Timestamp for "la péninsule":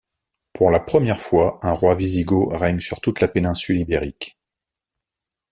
3.21-3.77